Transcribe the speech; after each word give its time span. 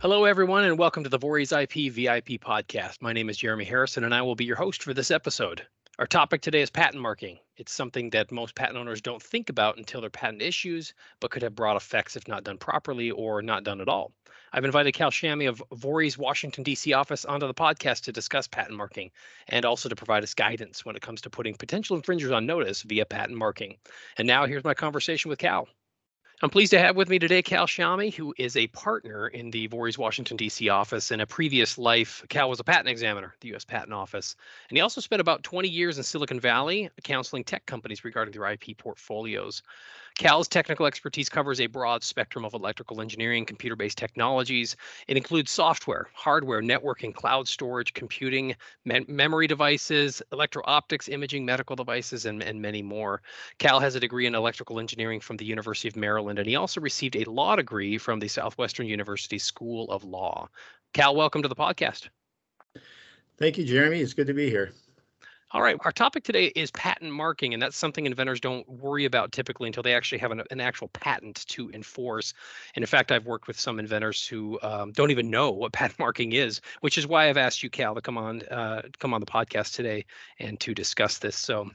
Hello, 0.00 0.24
everyone, 0.24 0.64
and 0.64 0.78
welcome 0.78 1.04
to 1.04 1.10
the 1.10 1.18
Vorys 1.18 1.52
IP 1.52 1.92
VIP 1.92 2.40
podcast. 2.42 3.02
My 3.02 3.12
name 3.12 3.28
is 3.28 3.36
Jeremy 3.36 3.66
Harrison, 3.66 4.04
and 4.04 4.14
I 4.14 4.22
will 4.22 4.34
be 4.34 4.46
your 4.46 4.56
host 4.56 4.82
for 4.82 4.94
this 4.94 5.10
episode. 5.10 5.66
Our 5.98 6.06
topic 6.06 6.40
today 6.40 6.62
is 6.62 6.70
patent 6.70 7.02
marking. 7.02 7.38
It's 7.58 7.70
something 7.70 8.08
that 8.10 8.32
most 8.32 8.54
patent 8.54 8.78
owners 8.78 9.02
don't 9.02 9.22
think 9.22 9.50
about 9.50 9.76
until 9.76 10.00
their 10.00 10.08
patent 10.08 10.40
issues, 10.40 10.94
but 11.20 11.30
could 11.30 11.42
have 11.42 11.54
broad 11.54 11.76
effects 11.76 12.16
if 12.16 12.26
not 12.26 12.44
done 12.44 12.56
properly 12.56 13.10
or 13.10 13.42
not 13.42 13.62
done 13.62 13.82
at 13.82 13.90
all. 13.90 14.12
I've 14.52 14.64
invited 14.64 14.92
Cal 14.92 15.10
Shami 15.10 15.48
of 15.48 15.62
Vorys 15.72 16.18
Washington, 16.18 16.64
D.C. 16.64 16.92
office 16.92 17.24
onto 17.24 17.46
the 17.46 17.54
podcast 17.54 18.02
to 18.02 18.12
discuss 18.12 18.48
patent 18.48 18.76
marking 18.76 19.10
and 19.48 19.64
also 19.64 19.88
to 19.88 19.96
provide 19.96 20.24
us 20.24 20.34
guidance 20.34 20.84
when 20.84 20.96
it 20.96 21.02
comes 21.02 21.20
to 21.22 21.30
putting 21.30 21.54
potential 21.54 21.96
infringers 21.96 22.32
on 22.32 22.46
notice 22.46 22.82
via 22.82 23.04
patent 23.04 23.38
marking. 23.38 23.76
And 24.16 24.26
now 24.26 24.46
here's 24.46 24.64
my 24.64 24.74
conversation 24.74 25.28
with 25.28 25.38
Cal. 25.38 25.68
I'm 26.42 26.48
pleased 26.48 26.70
to 26.70 26.78
have 26.78 26.96
with 26.96 27.10
me 27.10 27.18
today 27.18 27.42
Cal 27.42 27.66
Shami, 27.66 28.14
who 28.14 28.34
is 28.38 28.56
a 28.56 28.66
partner 28.68 29.28
in 29.28 29.50
the 29.50 29.68
Vorys 29.68 29.98
Washington, 29.98 30.38
D.C. 30.38 30.70
office. 30.70 31.10
In 31.10 31.20
a 31.20 31.26
previous 31.26 31.76
life, 31.76 32.24
Cal 32.30 32.48
was 32.48 32.60
a 32.60 32.64
patent 32.64 32.88
examiner 32.88 33.32
at 33.34 33.40
the 33.40 33.48
U.S. 33.48 33.66
Patent 33.66 33.92
Office. 33.92 34.36
And 34.70 34.78
he 34.78 34.80
also 34.80 35.02
spent 35.02 35.20
about 35.20 35.42
20 35.42 35.68
years 35.68 35.98
in 35.98 36.02
Silicon 36.02 36.40
Valley 36.40 36.88
counseling 37.04 37.44
tech 37.44 37.66
companies 37.66 38.04
regarding 38.04 38.32
their 38.32 38.50
IP 38.50 38.78
portfolios. 38.78 39.62
Cal's 40.20 40.48
technical 40.48 40.84
expertise 40.84 41.30
covers 41.30 41.62
a 41.62 41.66
broad 41.66 42.04
spectrum 42.04 42.44
of 42.44 42.52
electrical 42.52 43.00
engineering, 43.00 43.46
computer 43.46 43.74
based 43.74 43.96
technologies. 43.96 44.76
It 45.08 45.16
includes 45.16 45.50
software, 45.50 46.10
hardware, 46.12 46.60
networking, 46.60 47.14
cloud 47.14 47.48
storage, 47.48 47.94
computing, 47.94 48.54
me- 48.84 49.06
memory 49.08 49.46
devices, 49.46 50.20
electro 50.30 50.62
optics, 50.66 51.08
imaging, 51.08 51.46
medical 51.46 51.74
devices, 51.74 52.26
and, 52.26 52.42
and 52.42 52.60
many 52.60 52.82
more. 52.82 53.22
Cal 53.58 53.80
has 53.80 53.94
a 53.94 54.00
degree 54.00 54.26
in 54.26 54.34
electrical 54.34 54.78
engineering 54.78 55.20
from 55.20 55.38
the 55.38 55.46
University 55.46 55.88
of 55.88 55.96
Maryland, 55.96 56.38
and 56.38 56.46
he 56.46 56.54
also 56.54 56.82
received 56.82 57.16
a 57.16 57.24
law 57.24 57.56
degree 57.56 57.96
from 57.96 58.20
the 58.20 58.28
Southwestern 58.28 58.86
University 58.86 59.38
School 59.38 59.90
of 59.90 60.04
Law. 60.04 60.50
Cal, 60.92 61.16
welcome 61.16 61.40
to 61.40 61.48
the 61.48 61.56
podcast. 61.56 62.10
Thank 63.38 63.56
you, 63.56 63.64
Jeremy. 63.64 64.00
It's 64.00 64.12
good 64.12 64.26
to 64.26 64.34
be 64.34 64.50
here. 64.50 64.74
All 65.52 65.62
right, 65.62 65.76
our 65.84 65.90
topic 65.90 66.22
today 66.22 66.46
is 66.54 66.70
patent 66.70 67.10
marking, 67.10 67.54
and 67.54 67.60
that's 67.60 67.76
something 67.76 68.06
inventors 68.06 68.40
don't 68.40 68.68
worry 68.68 69.04
about 69.04 69.32
typically 69.32 69.66
until 69.66 69.82
they 69.82 69.94
actually 69.94 70.18
have 70.18 70.30
an, 70.30 70.44
an 70.52 70.60
actual 70.60 70.86
patent 70.88 71.44
to 71.48 71.68
enforce. 71.72 72.34
And 72.76 72.84
in 72.84 72.86
fact, 72.86 73.10
I've 73.10 73.26
worked 73.26 73.48
with 73.48 73.58
some 73.58 73.80
inventors 73.80 74.24
who 74.24 74.60
um, 74.62 74.92
don't 74.92 75.10
even 75.10 75.28
know 75.28 75.50
what 75.50 75.72
patent 75.72 75.98
marking 75.98 76.34
is, 76.34 76.60
which 76.82 76.96
is 76.96 77.06
why 77.08 77.28
I've 77.28 77.36
asked 77.36 77.64
you, 77.64 77.70
Cal, 77.70 77.96
to 77.96 78.00
come 78.00 78.16
on 78.16 78.42
uh, 78.42 78.82
come 79.00 79.12
on 79.12 79.20
the 79.20 79.26
podcast 79.26 79.74
today 79.74 80.04
and 80.38 80.58
to 80.60 80.72
discuss 80.72 81.18
this. 81.18 81.36
So. 81.36 81.70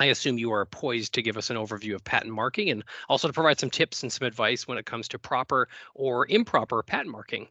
I 0.00 0.04
assume 0.04 0.38
you 0.38 0.52
are 0.52 0.64
poised 0.64 1.14
to 1.14 1.22
give 1.22 1.36
us 1.36 1.50
an 1.50 1.56
overview 1.56 1.96
of 1.96 2.04
patent 2.04 2.32
marking 2.32 2.70
and 2.70 2.84
also 3.08 3.26
to 3.26 3.34
provide 3.34 3.58
some 3.58 3.68
tips 3.68 4.04
and 4.04 4.12
some 4.12 4.28
advice 4.28 4.68
when 4.68 4.78
it 4.78 4.86
comes 4.86 5.08
to 5.08 5.18
proper 5.18 5.68
or 5.92 6.24
improper 6.28 6.84
patent 6.84 7.10
marking. 7.10 7.48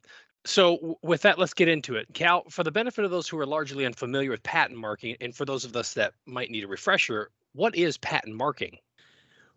So 0.47 0.97
with 1.01 1.23
that, 1.23 1.37
let's 1.37 1.53
get 1.53 1.67
into 1.67 1.97
it. 1.97 2.07
Cal, 2.13 2.45
for 2.49 2.63
the 2.63 2.71
benefit 2.71 3.03
of 3.03 3.11
those 3.11 3.27
who 3.27 3.37
are 3.37 3.45
largely 3.45 3.85
unfamiliar 3.85 4.31
with 4.31 4.41
patent 4.43 4.79
marking, 4.79 5.17
and 5.19 5.35
for 5.35 5.43
those 5.43 5.65
of 5.65 5.75
us 5.75 5.93
that 5.95 6.13
might 6.25 6.49
need 6.49 6.63
a 6.63 6.67
refresher, 6.67 7.31
what 7.51 7.75
is 7.75 7.97
patent 7.97 8.33
marking? 8.33 8.77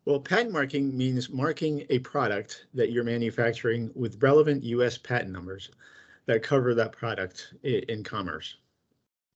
Well, 0.05 0.19
patent 0.19 0.51
marking 0.51 0.97
means 0.97 1.31
marking 1.31 1.87
a 1.91 2.01
product 2.01 2.67
that 2.75 2.91
you're 2.91 3.05
manufacturing 3.05 3.93
with 3.95 4.21
relevant 4.21 4.65
U.S. 4.65 4.99
patent 4.99 5.31
numbers 5.31 5.71
that 6.27 6.43
cover 6.43 6.75
that 6.75 6.91
product 6.91 7.55
in 7.63 8.03
commerce. 8.03 8.57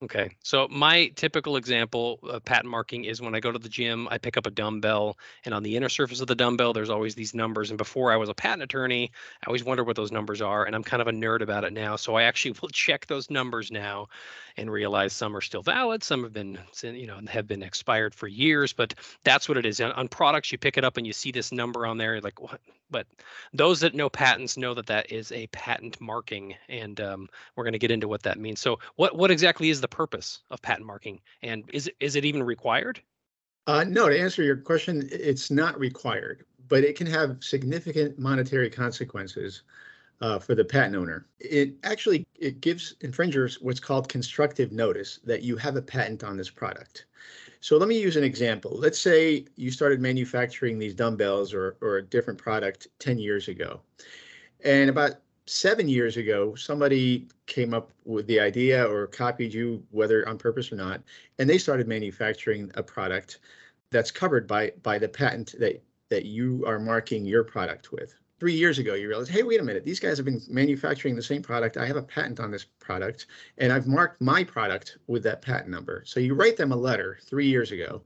Okay, 0.05 0.37
so 0.43 0.69
my 0.69 1.07
typical 1.17 1.57
example 1.57 2.19
of 2.25 2.45
patent 2.45 2.71
marking 2.71 3.07
is 3.07 3.23
when 3.23 3.35
I 3.35 3.41
go 3.41 3.51
to 3.51 3.59
the 3.59 3.71
gym, 3.71 4.07
I 4.11 4.19
pick 4.19 4.37
up 4.37 4.47
a 4.47 4.51
dumbbell, 4.51 5.17
and 5.47 5.55
on 5.55 5.63
the 5.63 5.77
inner 5.77 5.89
surface 5.89 6.21
of 6.21 6.27
the 6.27 6.35
dumbbell, 6.35 6.75
there's 6.75 6.91
always 6.91 7.15
these 7.15 7.35
numbers. 7.35 7.71
And 7.71 7.79
before 7.79 8.13
I 8.13 8.17
was 8.17 8.29
a 8.29 8.35
patent 8.35 8.65
attorney, 8.65 9.11
I 9.43 9.47
always 9.47 9.65
wondered 9.65 9.87
what 9.87 9.97
those 9.97 10.13
numbers 10.13 10.43
are, 10.43 10.67
and 10.67 10.77
I'm 10.77 10.85
kind 10.85 11.01
of 11.01 11.09
a 11.09 11.13
nerd 11.13 11.41
about 11.41 11.65
it 11.65 11.73
now. 11.73 11.97
So 11.97 12.17
I 12.17 12.25
actually 12.25 12.55
will 12.63 12.69
check 12.69 13.07
those 13.07 13.31
numbers 13.31 13.71
now 13.71 14.09
and 14.59 14.71
realize 14.71 15.15
some 15.15 15.35
are 15.35 15.41
still 15.41 15.63
valid, 15.63 16.05
some 16.05 16.23
have 16.23 16.35
been, 16.35 16.59
you 16.83 17.07
know, 17.07 17.19
have 17.29 17.47
been 17.47 17.63
expired 17.63 18.15
for 18.15 18.29
years. 18.29 18.75
But 18.75 18.95
that's 19.25 19.49
what 19.49 19.57
it 19.57 19.65
is. 19.65 19.81
On, 19.81 20.07
products, 20.09 20.53
you 20.53 20.59
pick 20.59 20.77
it 20.77 20.85
up 20.85 20.99
and 20.99 21.07
you 21.07 21.15
see 21.15 21.33
this 21.33 21.51
number 21.51 21.87
on 21.87 21.97
there, 21.97 22.21
like 22.21 22.43
what? 22.43 22.61
But 22.91 23.07
those 23.53 23.81
that 23.81 23.95
know 23.95 24.09
patents 24.09 24.57
know 24.57 24.75
that 24.75 24.87
that 24.87 25.11
is 25.11 25.33
a 25.33 25.47
patent 25.49 26.01
marking, 26.01 26.55
and 26.69 27.01
um, 27.01 27.29
we're 27.57 27.65
going 27.65 27.73
to 27.73 27.79
get 27.79 27.91
into 27.91 28.07
what 28.07 28.23
that 28.23 28.39
means. 28.39 28.61
So, 28.61 28.79
what 28.95 29.17
what 29.17 29.33
exactly 29.33 29.71
is 29.71 29.81
the 29.81 29.89
purpose 29.95 30.41
of 30.51 30.61
patent 30.61 30.87
marking, 30.87 31.21
and 31.43 31.65
is 31.73 31.87
it, 31.87 31.95
is 32.01 32.17
it 32.17 32.25
even 32.25 32.43
required? 32.43 33.01
Uh, 33.67 33.85
no, 33.85 34.09
to 34.09 34.19
answer 34.19 34.43
your 34.43 34.57
question, 34.57 35.09
it's 35.11 35.51
not 35.51 35.79
required, 35.79 36.45
but 36.69 36.85
it 36.85 36.97
can 36.97 37.07
have 37.07 37.39
significant 37.41 38.19
monetary 38.19 38.69
consequences 38.69 39.63
uh, 40.21 40.39
for 40.39 40.55
the 40.55 40.65
patent 40.65 40.97
owner. 40.97 41.27
It 41.39 41.75
actually 41.85 42.27
it 42.39 42.61
gives 42.61 42.95
infringers 43.01 43.61
what's 43.61 43.81
called 43.81 44.09
constructive 44.09 44.73
notice 44.73 45.21
that 45.25 45.43
you 45.43 45.57
have 45.57 45.77
a 45.77 45.83
patent 45.83 46.25
on 46.25 46.37
this 46.37 46.51
product. 46.51 47.07
So 47.61 47.79
let 47.79 47.89
me 47.89 47.99
use 47.99 48.17
an 48.17 48.25
example. 48.25 48.77
Let's 48.77 49.01
say 49.01 49.47
you 49.57 49.71
started 49.71 50.01
manufacturing 50.01 50.79
these 50.79 50.95
dumbbells 50.95 51.55
or, 51.55 51.77
or 51.81 51.97
a 51.97 52.03
different 52.03 52.39
product 52.39 52.89
10 52.99 53.19
years 53.19 53.49
ago. 53.49 53.81
And 54.65 54.91
about 54.91 55.13
seven 55.47 55.89
years 55.89 56.17
ago, 56.17 56.55
somebody 56.55 57.29
came 57.47 57.75
up 57.75 57.91
with 58.05 58.27
the 58.27 58.41
idea 58.41 58.85
or 58.85 59.07
copied 59.07 59.53
you, 59.53 59.83
whether 59.91 60.27
on 60.29 60.39
purpose 60.39 60.73
or 60.73 60.77
not, 60.77 61.03
and 61.39 61.49
they 61.49 61.59
started 61.59 61.89
manufacturing 61.89 62.71
a 62.75 62.83
product 62.83 63.41
that's 63.91 64.11
covered 64.11 64.47
by 64.47 64.73
by 64.83 64.99
the 64.99 65.09
patent 65.09 65.55
that 65.59 65.83
that 66.11 66.25
you 66.25 66.65
are 66.67 66.79
marking 66.79 67.25
your 67.25 67.45
product 67.45 67.93
with 67.93 68.15
three 68.41 68.53
years 68.53 68.79
ago, 68.79 68.95
you 68.95 69.09
realize, 69.09 69.29
hey, 69.29 69.43
wait 69.43 69.61
a 69.61 69.63
minute, 69.63 69.85
these 69.85 70.01
guys 70.01 70.19
have 70.19 70.27
been 70.27 70.43
manufacturing 70.51 71.17
the 71.17 71.23
same 71.23 71.41
product. 71.41 71.77
I 71.77 71.87
have 71.87 71.97
a 71.97 72.03
patent 72.03 72.41
on 72.41 72.51
this 72.51 72.65
product, 72.79 73.27
and 73.57 73.73
I've 73.73 73.87
marked 73.87 74.21
my 74.21 74.45
product 74.45 74.99
with 75.07 75.23
that 75.23 75.41
patent 75.41 75.71
number. 75.71 76.03
So 76.05 76.21
you 76.21 76.35
write 76.35 76.57
them 76.57 76.73
a 76.73 76.77
letter 76.77 77.19
three 77.23 77.47
years 77.47 77.73
ago. 77.73 78.03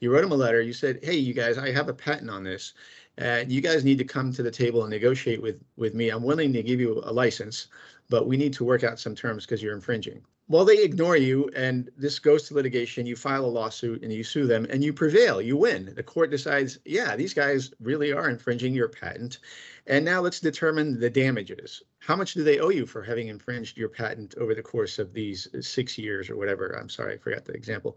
You 0.00 0.12
wrote 0.12 0.22
them 0.22 0.30
a 0.32 0.36
letter. 0.36 0.60
You 0.60 0.72
said, 0.72 1.00
hey, 1.02 1.16
you 1.16 1.34
guys, 1.34 1.58
I 1.58 1.72
have 1.72 1.88
a 1.88 1.94
patent 1.94 2.30
on 2.30 2.44
this. 2.44 2.74
And 3.18 3.50
you 3.52 3.60
guys 3.60 3.84
need 3.84 3.98
to 3.98 4.04
come 4.04 4.32
to 4.32 4.42
the 4.42 4.50
table 4.50 4.82
and 4.82 4.90
negotiate 4.90 5.42
with, 5.42 5.60
with 5.76 5.94
me. 5.94 6.08
I'm 6.08 6.22
willing 6.22 6.52
to 6.54 6.62
give 6.62 6.80
you 6.80 7.02
a 7.04 7.12
license, 7.12 7.68
but 8.08 8.26
we 8.26 8.36
need 8.36 8.52
to 8.54 8.64
work 8.64 8.82
out 8.84 8.98
some 8.98 9.14
terms 9.14 9.44
because 9.44 9.62
you're 9.62 9.74
infringing 9.74 10.22
well, 10.50 10.64
they 10.64 10.82
ignore 10.82 11.16
you 11.16 11.48
and 11.54 11.90
this 11.96 12.18
goes 12.18 12.48
to 12.48 12.54
litigation. 12.54 13.06
You 13.06 13.14
file 13.14 13.44
a 13.44 13.46
lawsuit 13.46 14.02
and 14.02 14.12
you 14.12 14.24
sue 14.24 14.48
them 14.48 14.66
and 14.68 14.82
you 14.82 14.92
prevail. 14.92 15.40
You 15.40 15.56
win. 15.56 15.92
The 15.94 16.02
court 16.02 16.32
decides, 16.32 16.76
yeah, 16.84 17.14
these 17.14 17.32
guys 17.32 17.72
really 17.80 18.12
are 18.12 18.28
infringing 18.28 18.74
your 18.74 18.88
patent. 18.88 19.38
And 19.86 20.04
now 20.04 20.20
let's 20.20 20.40
determine 20.40 20.98
the 20.98 21.08
damages. 21.08 21.84
How 22.00 22.16
much 22.16 22.34
do 22.34 22.42
they 22.42 22.58
owe 22.58 22.70
you 22.70 22.84
for 22.84 23.00
having 23.00 23.28
infringed 23.28 23.78
your 23.78 23.88
patent 23.88 24.34
over 24.38 24.52
the 24.52 24.60
course 24.60 24.98
of 24.98 25.12
these 25.12 25.46
six 25.60 25.96
years 25.96 26.28
or 26.28 26.36
whatever? 26.36 26.76
I'm 26.76 26.88
sorry, 26.88 27.14
I 27.14 27.18
forgot 27.18 27.44
the 27.44 27.52
example. 27.52 27.96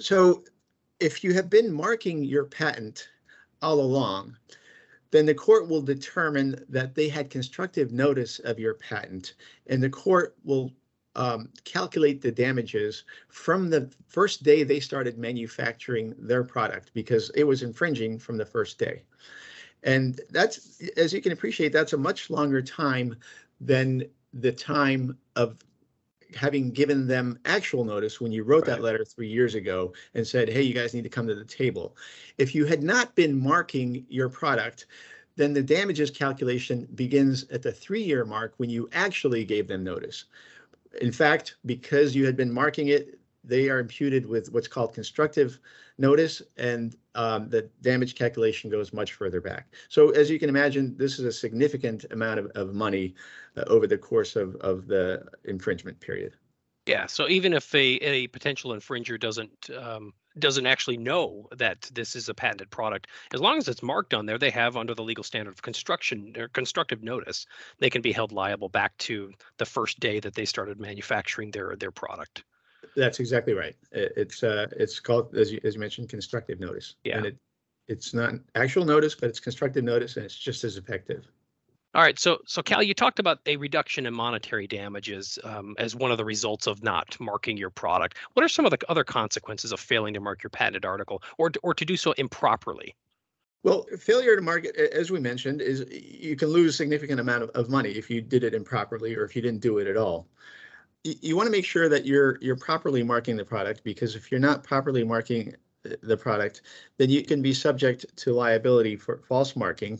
So 0.00 0.42
if 0.98 1.22
you 1.22 1.32
have 1.34 1.48
been 1.48 1.72
marking 1.72 2.24
your 2.24 2.46
patent 2.46 3.06
all 3.62 3.80
along, 3.80 4.36
then 5.10 5.26
the 5.26 5.34
court 5.34 5.68
will 5.68 5.82
determine 5.82 6.64
that 6.68 6.94
they 6.94 7.08
had 7.08 7.30
constructive 7.30 7.92
notice 7.92 8.38
of 8.40 8.58
your 8.58 8.74
patent 8.74 9.34
and 9.66 9.82
the 9.82 9.90
court 9.90 10.36
will 10.44 10.72
um, 11.16 11.50
calculate 11.64 12.22
the 12.22 12.30
damages 12.30 13.04
from 13.28 13.68
the 13.68 13.90
first 14.06 14.42
day 14.42 14.62
they 14.62 14.78
started 14.78 15.18
manufacturing 15.18 16.14
their 16.18 16.44
product 16.44 16.92
because 16.94 17.30
it 17.34 17.44
was 17.44 17.62
infringing 17.62 18.18
from 18.18 18.36
the 18.36 18.46
first 18.46 18.78
day. 18.78 19.02
And 19.82 20.20
that's, 20.30 20.80
as 20.96 21.12
you 21.12 21.20
can 21.20 21.32
appreciate, 21.32 21.72
that's 21.72 21.94
a 21.94 21.98
much 21.98 22.30
longer 22.30 22.62
time 22.62 23.16
than 23.60 24.04
the 24.34 24.52
time 24.52 25.18
of 25.36 25.56
having 26.34 26.70
given 26.70 27.06
them 27.06 27.38
actual 27.44 27.84
notice 27.84 28.20
when 28.20 28.32
you 28.32 28.42
wrote 28.42 28.66
right. 28.66 28.76
that 28.76 28.82
letter 28.82 29.04
three 29.04 29.28
years 29.28 29.54
ago 29.54 29.92
and 30.14 30.26
said, 30.26 30.48
hey, 30.48 30.62
you 30.62 30.74
guys 30.74 30.94
need 30.94 31.04
to 31.04 31.08
come 31.08 31.26
to 31.26 31.34
the 31.34 31.44
table. 31.44 31.96
If 32.38 32.54
you 32.54 32.64
had 32.64 32.82
not 32.82 33.14
been 33.14 33.40
marking 33.40 34.04
your 34.08 34.28
product, 34.28 34.86
then 35.36 35.52
the 35.52 35.62
damages 35.62 36.10
calculation 36.10 36.88
begins 36.94 37.44
at 37.50 37.62
the 37.62 37.72
three 37.72 38.02
year 38.02 38.24
mark 38.24 38.54
when 38.56 38.70
you 38.70 38.88
actually 38.92 39.44
gave 39.44 39.68
them 39.68 39.84
notice. 39.84 40.24
In 41.00 41.12
fact, 41.12 41.56
because 41.66 42.16
you 42.16 42.26
had 42.26 42.36
been 42.36 42.52
marking 42.52 42.88
it, 42.88 43.19
they 43.44 43.68
are 43.68 43.78
imputed 43.78 44.26
with 44.26 44.52
what's 44.52 44.68
called 44.68 44.94
constructive 44.94 45.60
notice, 45.98 46.42
and 46.56 46.96
um, 47.14 47.48
the 47.48 47.68
damage 47.82 48.14
calculation 48.14 48.70
goes 48.70 48.92
much 48.92 49.14
further 49.14 49.40
back. 49.40 49.72
So 49.88 50.10
as 50.10 50.30
you 50.30 50.38
can 50.38 50.48
imagine, 50.48 50.96
this 50.96 51.18
is 51.18 51.24
a 51.24 51.32
significant 51.32 52.04
amount 52.10 52.40
of, 52.40 52.46
of 52.54 52.74
money 52.74 53.14
uh, 53.56 53.64
over 53.66 53.86
the 53.86 53.98
course 53.98 54.36
of, 54.36 54.56
of 54.56 54.86
the 54.86 55.24
infringement 55.44 56.00
period. 56.00 56.36
Yeah, 56.86 57.06
so 57.06 57.28
even 57.28 57.52
if 57.52 57.74
a, 57.74 57.96
a 57.96 58.26
potential 58.28 58.72
infringer 58.72 59.20
doesn't 59.20 59.70
um, 59.70 60.12
doesn't 60.38 60.66
actually 60.66 60.96
know 60.96 61.48
that 61.56 61.90
this 61.92 62.16
is 62.16 62.28
a 62.28 62.34
patented 62.34 62.70
product, 62.70 63.08
as 63.34 63.40
long 63.40 63.58
as 63.58 63.68
it's 63.68 63.82
marked 63.82 64.14
on 64.14 64.26
there, 64.26 64.38
they 64.38 64.50
have 64.50 64.76
under 64.76 64.94
the 64.94 65.02
legal 65.02 65.24
standard 65.24 65.52
of 65.52 65.62
construction 65.62 66.34
or 66.38 66.48
constructive 66.48 67.02
notice, 67.02 67.46
they 67.78 67.90
can 67.90 68.00
be 68.00 68.12
held 68.12 68.32
liable 68.32 68.68
back 68.68 68.96
to 68.98 69.32
the 69.58 69.66
first 69.66 70.00
day 70.00 70.20
that 70.20 70.34
they 70.34 70.44
started 70.44 70.80
manufacturing 70.80 71.50
their 71.50 71.76
their 71.76 71.90
product. 71.90 72.44
That's 72.96 73.20
exactly 73.20 73.54
right. 73.54 73.76
It- 73.92 74.12
It's, 74.16 74.42
uh, 74.42 74.66
it's 74.76 75.00
called, 75.00 75.34
as 75.36 75.52
you, 75.52 75.60
as 75.64 75.74
you 75.74 75.80
mentioned, 75.80 76.08
constructive 76.08 76.60
notice. 76.60 76.96
Yeah. 77.04 77.18
And 77.18 77.26
it, 77.26 77.36
it's 77.88 78.14
not 78.14 78.34
actual 78.54 78.84
notice, 78.84 79.14
but 79.14 79.28
it's 79.28 79.40
constructive 79.40 79.84
notice 79.84 80.16
and 80.16 80.24
it's 80.24 80.36
just 80.36 80.64
as 80.64 80.76
effective. 80.76 81.26
All 81.92 82.02
right, 82.02 82.16
so 82.20 82.38
so 82.46 82.62
Cal, 82.62 82.84
you 82.84 82.94
talked 82.94 83.18
about 83.18 83.40
a 83.46 83.56
reduction 83.56 84.06
in 84.06 84.14
monetary 84.14 84.68
damages 84.68 85.40
um, 85.42 85.74
as 85.76 85.96
one 85.96 86.12
of 86.12 86.18
the 86.18 86.24
results 86.24 86.68
of 86.68 86.84
not 86.84 87.16
marking 87.18 87.56
your 87.56 87.70
product. 87.70 88.16
What 88.34 88.44
are 88.44 88.48
some 88.48 88.64
of 88.64 88.70
the 88.70 88.78
other 88.88 89.02
consequences 89.02 89.72
of 89.72 89.80
failing 89.80 90.14
to 90.14 90.20
mark 90.20 90.40
your 90.44 90.50
patented 90.50 90.84
article, 90.84 91.20
or 91.36 91.50
or 91.64 91.74
to 91.74 91.84
do 91.84 91.96
so 91.96 92.12
improperly? 92.12 92.94
Well, 93.64 93.86
failure 93.98 94.36
to 94.36 94.42
market, 94.42 94.76
as 94.76 95.10
we 95.10 95.18
mentioned, 95.18 95.60
is 95.60 95.84
you 95.90 96.36
can 96.36 96.48
lose 96.48 96.76
significant 96.76 97.18
amount 97.18 97.42
of, 97.42 97.50
of 97.50 97.68
money 97.68 97.90
if 97.90 98.08
you 98.08 98.20
did 98.20 98.44
it 98.44 98.54
improperly 98.54 99.16
or 99.16 99.24
if 99.24 99.34
you 99.34 99.42
didn't 99.42 99.60
do 99.60 99.78
it 99.78 99.88
at 99.88 99.96
all. 99.96 100.28
You, 101.04 101.34
want 101.34 101.46
to 101.46 101.50
make 101.50 101.64
sure 101.64 101.88
that 101.88 102.04
you're 102.04 102.38
you're 102.42 102.56
properly 102.56 103.02
marking 103.02 103.36
the 103.36 103.44
product 103.44 103.82
because 103.84 104.14
if 104.14 104.30
you're 104.30 104.40
not 104.40 104.62
properly 104.62 105.02
marking 105.02 105.54
the- 105.82 105.94
uh, 105.94 105.96
the 106.02 106.16
product, 106.16 106.62
then 106.98 107.08
you 107.08 107.22
can 107.24 107.40
be 107.40 107.54
subject 107.54 108.04
to 108.18 108.34
liability 108.34 108.96
for 108.96 109.22
false 109.26 109.56
marking. 109.56 109.98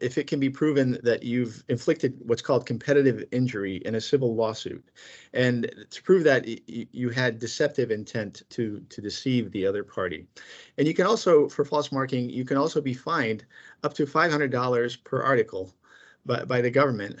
If 0.00 0.16
it 0.18 0.26
can 0.26 0.40
be 0.40 0.48
proven 0.50 0.98
that 1.02 1.22
you've 1.22 1.62
inflicted 1.68 2.18
what's 2.24 2.42
called 2.42 2.64
competitive 2.66 3.24
injury 3.30 3.76
in 3.84 3.94
a 3.94 4.00
civil 4.00 4.34
lawsuit, 4.34 4.84
and 5.34 5.70
to 5.90 6.02
prove 6.02 6.24
that 6.24 6.46
you 6.68 7.10
had 7.10 7.38
deceptive 7.38 7.90
intent 7.90 8.42
to 8.50 8.80
to 8.88 9.00
deceive 9.02 9.52
the 9.52 9.66
other 9.66 9.84
party. 9.84 10.26
And 10.78 10.88
you 10.88 10.94
can 10.94 11.06
also, 11.06 11.48
for 11.48 11.64
false 11.64 11.92
marking, 11.92 12.30
you 12.30 12.44
can 12.44 12.56
also 12.56 12.80
be 12.80 12.94
fined 12.94 13.44
up 13.84 13.94
to 13.94 14.06
$500 14.06 15.04
per 15.04 15.22
article 15.22 15.72
by, 16.24 16.44
by 16.44 16.60
the 16.62 16.70
government. 16.70 17.18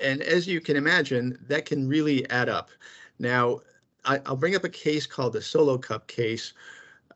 And 0.00 0.22
as 0.22 0.46
you 0.46 0.60
can 0.60 0.76
imagine, 0.76 1.38
that 1.48 1.66
can 1.66 1.88
really 1.88 2.28
add 2.30 2.48
up. 2.48 2.70
Now, 3.18 3.60
I, 4.04 4.20
I'll 4.26 4.36
bring 4.36 4.56
up 4.56 4.64
a 4.64 4.68
case 4.68 5.06
called 5.06 5.32
the 5.32 5.42
Solo 5.42 5.78
Cup 5.78 6.06
case, 6.08 6.52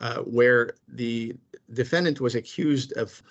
uh, 0.01 0.19
where 0.19 0.75
the 0.89 1.35
defendant 1.73 2.21
was 2.21 2.35
accused 2.35 2.93
of 2.93 3.23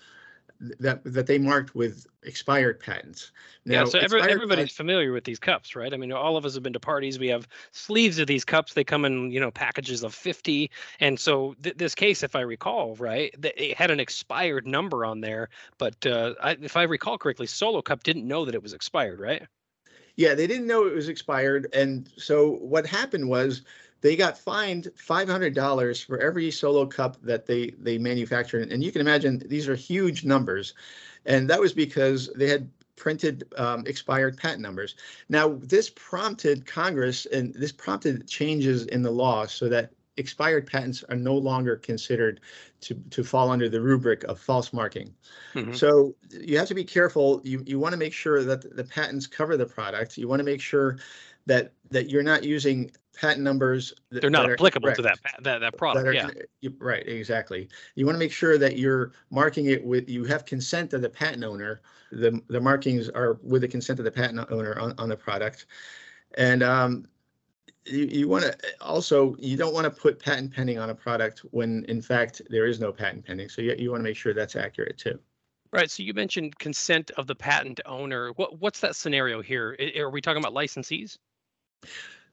that 0.80 1.04
that 1.04 1.28
they 1.28 1.38
marked 1.38 1.76
with 1.76 2.08
expired 2.24 2.80
patents. 2.80 3.32
yeah, 3.66 3.80
Now, 3.80 3.86
so 3.86 4.00
every, 4.00 4.22
everybody's 4.22 4.50
patents- 4.56 4.74
familiar 4.76 5.12
with 5.12 5.24
these 5.24 5.40
cups, 5.40 5.76
right? 5.76 5.94
I 5.94 5.98
mean, 5.98 6.12
all 6.12 6.36
of 6.38 6.46
us 6.46 6.54
have 6.56 6.64
been 6.64 6.74
to 6.74 6.80
parties. 6.80 7.20
We 7.20 7.28
have 7.28 7.48
sleeves 7.72 8.20
of 8.20 8.28
these 8.28 8.44
cups. 8.44 8.74
They 8.74 8.84
come 8.84 9.06
in, 9.06 9.32
you 9.32 9.40
know, 9.40 9.52
packages 9.52 10.04
of 10.04 10.14
50. 10.16 10.72
And 11.00 11.20
so 11.20 11.56
th- 11.62 11.78
this 11.78 11.94
case, 11.96 12.24
if 12.24 12.36
I 12.36 12.42
recall, 12.42 12.96
right, 12.96 13.34
th- 13.42 13.54
it 13.58 13.78
had 13.78 13.92
an 13.92 14.00
expired 14.00 14.66
number 14.66 15.06
on 15.06 15.22
there. 15.22 15.50
But 15.78 16.06
uh, 16.06 16.34
I, 16.42 16.58
if 16.62 16.76
I 16.76 16.84
recall 16.84 17.18
correctly, 17.18 17.48
Solo 17.48 17.82
Cup 17.82 18.04
didn't 18.04 18.28
know 18.28 18.46
that 18.46 18.56
it 18.56 18.64
was 18.64 18.74
expired, 18.74 19.20
right? 19.20 19.44
Yeah, 20.16 20.34
they 20.34 20.48
didn't 20.48 20.66
know 20.66 20.88
it 20.88 20.96
was 20.96 21.10
expired. 21.10 21.68
And 21.74 22.10
so 22.18 22.54
what 22.54 22.88
happened 22.88 23.30
was 23.30 23.62
they 24.02 24.16
got 24.16 24.38
fined 24.38 24.90
$500 24.96 26.04
for 26.04 26.20
every 26.20 26.52
solo 26.52 26.86
cup 26.86 27.18
that 27.22 27.46
they, 27.46 27.72
they 27.80 27.98
manufactured. 27.98 28.72
And 28.72 28.84
you 28.84 28.92
can 28.92 29.02
imagine 29.02 29.40
these 29.48 29.68
are 29.68 29.76
huge 29.76 30.24
numbers. 30.26 30.74
And 31.26 31.50
that 31.50 31.60
was 31.60 31.74
because 31.74 32.32
they 32.36 32.48
had 32.50 32.70
printed 32.96 33.44
um, 33.58 33.84
expired 33.86 34.38
patent 34.38 34.62
numbers. 34.62 34.96
Now, 35.30 35.60
this 35.62 35.90
prompted 35.96 36.66
Congress 36.66 37.26
and 37.28 37.54
this 37.54 37.72
prompted 37.72 38.28
changes 38.28 38.86
in 38.88 39.04
the 39.04 39.12
law 39.12 39.46
so 39.46 39.70
that 39.70 39.94
expired 40.18 40.66
patents 40.66 41.04
are 41.10 41.16
no 41.16 41.36
longer 41.36 41.76
considered 41.76 42.42
to, 42.82 42.96
to 43.12 43.24
fall 43.24 43.52
under 43.52 43.70
the 43.70 43.82
rubric 43.82 44.24
of 44.24 44.40
false 44.40 44.74
marking. 44.74 45.14
Mhm. 45.56 45.76
So 45.76 46.16
you 46.32 46.58
have 46.58 46.68
to 46.70 46.76
be 46.76 46.84
careful. 46.84 47.42
You 47.44 47.64
you 47.66 47.80
want 47.80 47.94
to 47.94 47.98
make 47.98 48.14
sure 48.14 48.44
that 48.44 48.76
the 48.76 48.84
patents 48.84 49.28
cover 49.28 49.58
the 49.58 49.66
product. 49.66 50.18
You 50.18 50.28
want 50.28 50.40
to 50.40 50.44
make 50.44 50.62
sure 50.62 50.98
that 51.46 51.74
that 51.92 52.10
you're 52.10 52.24
not 52.24 52.44
using 52.44 52.92
patent 53.18 53.42
numbers. 53.42 53.94
that- 54.10 54.22
They're 54.22 54.30
not 54.30 54.48
that 54.48 54.54
applicable 54.54 54.94
to 54.94 55.02
that, 55.02 55.20
that 55.24 55.44
that 55.44 55.60
that 55.60 55.78
product. 55.78 56.08
are- 56.08 56.14
Yeah. 56.14 56.70
Right, 56.80 57.08
exactly. 57.08 57.70
You 57.96 58.06
want 58.06 58.16
to 58.16 58.20
make 58.20 58.32
sure 58.32 58.58
that 58.58 58.78
you're 58.78 59.12
marking 59.30 59.66
it 59.68 59.84
with, 59.84 60.10
you 60.10 60.24
have 60.26 60.46
consent 60.46 60.94
of 60.94 61.02
the 61.02 61.10
patent 61.10 61.44
owner. 61.44 61.82
The 62.12 62.42
the 62.48 62.62
markings 62.62 63.10
are 63.10 63.40
with 63.44 63.62
the 63.62 63.68
consent 63.68 64.00
of 64.00 64.06
the 64.06 64.12
patent 64.12 64.50
owner 64.52 64.80
on, 64.80 64.94
on 64.98 65.10
the 65.10 65.18
product. 65.18 65.66
And 66.36 66.64
um, 66.64 67.08
you, 67.86 68.06
you 68.06 68.28
want 68.28 68.44
to 68.46 68.58
also, 68.82 69.36
you 69.40 69.58
don't 69.58 69.74
want 69.74 69.86
to 69.86 69.92
put 69.92 70.20
patent 70.20 70.54
pending 70.54 70.78
on 70.78 70.90
a 70.90 70.96
product 70.96 71.40
when 71.52 71.84
in 71.86 72.02
fact 72.02 72.42
there 72.50 72.66
is 72.66 72.80
no 72.80 72.92
patent 72.92 73.26
pending. 73.26 73.50
So 73.50 73.62
you, 73.62 73.76
you 73.78 73.92
want 73.92 74.00
to 74.02 74.04
make 74.04 74.18
sure 74.18 74.34
that's 74.34 74.56
accurate 74.56 74.98
too. 74.98 75.20
Right. 75.74 75.92
So 75.92 76.02
you 76.04 76.14
mentioned 76.14 76.58
consent 76.60 77.12
of 77.18 77.28
the 77.28 77.36
patent 77.36 77.82
owner. 77.86 78.32
What 78.38 78.60
what's 78.60 78.80
that 78.80 78.96
scenario 78.96 79.42
here? 79.42 79.78
Are 79.98 80.10
we 80.10 80.22
talking 80.22 80.42
about 80.42 80.54
licensees? 80.54 81.18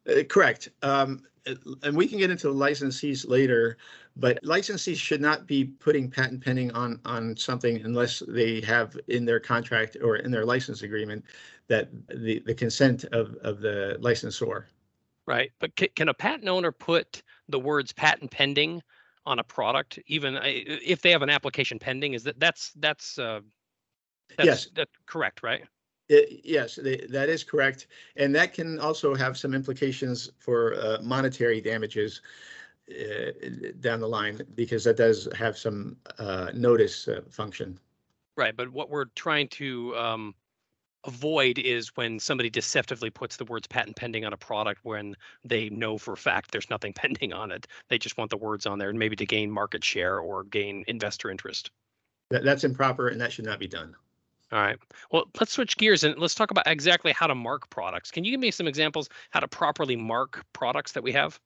Uh, 0.09 0.23
Correct. 0.25 0.69
Um, 0.83 1.23
uh, 1.47 1.55
And 1.83 1.97
we 1.97 2.07
can 2.07 2.19
get 2.19 2.31
into 2.31 2.49
licensees 2.49 3.29
later, 3.29 3.77
but 4.17 4.43
licensees 4.43 4.97
should 4.97 5.21
not 5.21 5.47
be 5.47 5.65
putting 5.65 6.11
patent 6.11 6.43
pending 6.43 6.71
on, 6.73 7.01
on 7.05 7.37
something 7.37 7.77
unless 7.85 8.23
they 8.29 8.61
have 8.63 8.97
in 9.09 9.25
their 9.25 9.41
contract 9.41 9.97
or 10.03 10.17
in 10.17 10.31
their 10.31 10.45
license 10.45 10.83
agreement 10.83 11.25
that 11.69 11.89
the, 12.09 12.41
the 12.47 12.55
consent 12.55 13.05
of, 13.13 13.35
of 13.43 13.61
the 13.61 13.97
licensor. 14.01 14.69
Right. 15.27 15.53
But 15.59 15.75
ca- 15.77 15.93
can 15.97 16.09
a 16.09 16.15
patent 16.15 16.49
owner 16.49 16.73
put 16.73 17.23
the 17.49 17.59
words 17.59 17.93
patent 17.93 18.31
pending 18.31 18.83
on 19.27 19.39
a 19.39 19.45
product, 19.45 19.99
even 20.07 20.39
if 20.43 21.01
they 21.01 21.11
have 21.11 21.23
an 21.23 21.31
application 21.31 21.79
pending? 21.79 22.13
Is 22.13 22.25
that 22.25 22.39
that's 22.39 22.73
that's 22.77 23.19
uh, 23.19 23.41
that's 24.37 24.47
Yes. 24.47 24.69
that's 24.75 24.93
correct, 25.07 25.43
right? 25.43 25.65
It- 26.09 26.41
Yes, 26.45 26.77
th- 26.77 27.09
that 27.09 27.29
is 27.29 27.45
correct. 27.45 27.87
And 28.17 28.35
that 28.35 28.53
can 28.53 28.79
also 28.79 29.15
have 29.15 29.39
some 29.39 29.55
implications 29.55 30.31
for 30.39 30.75
uh, 30.75 30.99
monetary 31.03 31.61
damages 31.61 32.21
uh, 32.91 33.31
down 33.81 34.01
the 34.01 34.09
line 34.09 34.41
because 34.55 34.85
that 34.85 34.97
does 34.97 35.29
have 35.35 35.57
some 35.57 35.97
uh, 36.19 36.51
notice 36.55 37.09
uh, 37.09 37.23
function. 37.31 37.79
Right. 38.37 38.55
But 38.55 38.71
what 38.71 38.91
we're 38.91 39.07
trying 39.17 39.49
to 39.49 39.97
um, 39.97 40.35
avoid 41.07 41.59
is 41.59 41.97
when 41.97 42.19
somebody 42.19 42.51
deceptively 42.51 43.11
puts 43.11 43.37
the 43.37 43.45
words 43.45 43.67
patent 43.67 43.97
pending 43.97 44.25
on 44.25 44.33
a 44.33 44.37
product 44.37 44.81
when 44.85 45.17
they 45.45 45.69
know 45.71 45.97
for 45.99 46.13
a 46.13 46.17
fact 46.17 46.51
there's 46.51 46.71
nothing 46.71 46.93
pending 46.97 47.33
on 47.33 47.51
it. 47.51 47.67
They 47.89 47.99
just 47.99 48.19
want 48.19 48.31
the 48.31 48.37
words 48.37 48.67
on 48.67 48.79
there, 48.79 48.91
and 48.91 48.99
maybe 48.99 49.17
to 49.17 49.27
gain 49.27 49.51
market 49.51 49.85
share 49.85 50.19
or 50.19 50.45
gain 50.45 50.85
investor 50.87 51.31
interest. 51.31 51.71
That, 52.31 52.45
that's 52.45 52.65
improper 52.65 53.09
and 53.09 53.21
that 53.21 53.33
should 53.33 53.45
not 53.45 53.59
be 53.59 53.69
done. 53.69 53.95
All 54.55 54.61
right. 54.61 54.79
Well, 55.11 55.25
let's 55.41 55.51
switch 55.51 55.77
gears 55.77 56.05
and 56.05 56.17
let's 56.17 56.37
talk 56.37 56.53
about 56.53 56.69
exactly 56.69 57.11
how 57.11 57.27
to 57.27 57.35
mark 57.35 57.69
products. 57.71 58.13
Can 58.13 58.23
you 58.23 58.31
give 58.31 58.39
me 58.39 58.53
some 58.53 58.69
examples 58.69 59.09
how 59.31 59.41
to 59.41 59.49
properly 59.49 59.97
mark 59.97 60.45
products 60.53 60.93
that 60.93 61.03
we 61.03 61.11
have? 61.11 61.41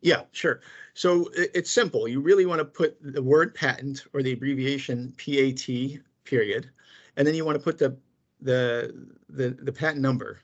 Yeah, 0.00 0.22
sure. 0.32 0.62
So 0.94 1.30
it's 1.34 1.70
simple. 1.70 2.08
You 2.08 2.20
really 2.20 2.46
want 2.46 2.60
to 2.60 2.64
put 2.64 2.96
the 3.02 3.22
word 3.22 3.54
patent 3.54 4.06
or 4.14 4.22
the 4.22 4.32
abbreviation 4.32 5.12
PAT 5.18 6.00
period, 6.24 6.70
and 7.16 7.28
then 7.28 7.34
you 7.34 7.44
want 7.44 7.58
to 7.58 7.62
put 7.62 7.76
the 7.76 7.98
the 8.40 9.08
the, 9.28 9.50
the 9.50 9.72
patent 9.72 10.00
number 10.00 10.40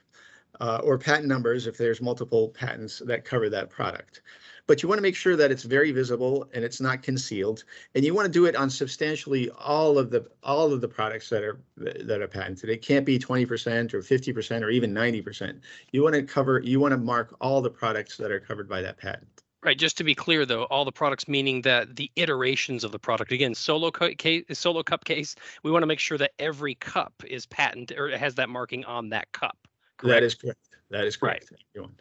uh, 0.59 0.81
or 0.83 0.97
patent 0.97 1.27
numbers 1.27 1.67
if 1.67 1.77
there's 1.77 2.01
multiple 2.01 2.49
patents 2.49 3.01
that 3.05 3.25
cover 3.25 3.49
that 3.49 3.69
product. 3.69 4.21
But 4.65 4.81
you 4.81 4.87
want 4.87 4.97
to 4.97 5.03
make 5.03 5.15
sure 5.15 5.35
that 5.35 5.51
it's 5.51 5.63
very 5.63 5.91
visible 5.91 6.47
and 6.53 6.63
it's 6.63 6.79
not 6.79 7.03
concealed, 7.03 7.65
and 7.95 8.05
you 8.05 8.13
want 8.13 8.27
to 8.27 8.31
do 8.31 8.45
it 8.45 8.55
on 8.55 8.69
substantially 8.69 9.49
all 9.51 9.99
of 9.99 10.09
the 10.09 10.25
all 10.41 10.71
of 10.71 10.79
the 10.79 10.87
products 10.87 11.29
that 11.29 11.43
are 11.43 11.59
that 11.75 12.21
are 12.21 12.27
patented. 12.27 12.69
It 12.69 12.81
can't 12.81 13.05
be 13.05 13.19
20% 13.19 13.93
or 13.93 14.01
50% 14.01 14.61
or 14.61 14.69
even 14.69 14.93
90%. 14.93 15.59
You 15.91 16.01
want 16.03 16.15
to 16.15 16.23
cover 16.23 16.61
you 16.63 16.79
want 16.79 16.93
to 16.93 16.97
mark 16.97 17.35
all 17.41 17.61
the 17.61 17.69
products 17.69 18.15
that 18.17 18.31
are 18.31 18.39
covered 18.39 18.69
by 18.69 18.81
that 18.81 18.97
patent. 18.97 19.27
Right. 19.63 19.77
Just 19.77 19.97
to 19.97 20.03
be 20.03 20.13
clear, 20.13 20.45
though, 20.45 20.63
all 20.65 20.83
the 20.83 20.91
products 20.91 21.25
meaning 21.25 21.61
that 21.61 21.95
the 21.95 22.11
iterations 22.17 22.83
of 22.83 22.91
the 22.91 22.99
product. 22.99 23.31
Again, 23.31 23.55
solo 23.55 23.91
case, 23.91 24.43
solo 24.51 24.83
cup 24.83 25.05
case. 25.05 25.35
We 25.63 25.71
want 25.71 25.83
to 25.83 25.87
make 25.87 25.99
sure 25.99 26.17
that 26.17 26.31
every 26.37 26.75
cup 26.75 27.13
is 27.25 27.45
patent 27.45 27.93
or 27.93 28.09
has 28.17 28.35
that 28.35 28.49
marking 28.49 28.83
on 28.83 29.09
that 29.09 29.31
cup. 29.31 29.57
That 30.03 30.09
correct? 30.09 30.25
is 30.25 30.35
correct. 30.35 30.59
That 30.89 31.05
is 31.05 31.17
correct. 31.17 31.51
Everyone. 31.75 31.95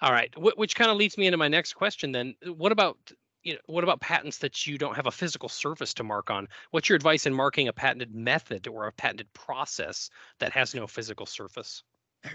All 0.00 0.12
right. 0.12 0.32
Wh- 0.34 0.56
which 0.58 0.76
kind 0.76 0.90
of 0.90 0.96
leads 0.96 1.18
me 1.18 1.26
into 1.26 1.36
my 1.36 1.48
next 1.48 1.74
question. 1.74 2.12
Then, 2.12 2.34
what 2.46 2.72
about 2.72 2.98
you 3.42 3.54
know 3.54 3.60
what 3.66 3.84
about 3.84 4.00
patents 4.00 4.38
that 4.38 4.66
you 4.66 4.78
don't 4.78 4.96
have 4.96 5.06
a 5.06 5.12
physical 5.12 5.48
surface 5.48 5.94
to 5.94 6.04
mark 6.04 6.30
on? 6.30 6.48
What's 6.70 6.88
your 6.88 6.96
advice 6.96 7.26
in 7.26 7.34
marking 7.34 7.68
a 7.68 7.72
patented 7.72 8.14
method 8.14 8.68
or 8.68 8.86
a 8.86 8.92
patented 8.92 9.32
process 9.32 10.10
that 10.38 10.52
has 10.52 10.74
no 10.74 10.86
physical 10.86 11.26
surface? 11.26 11.82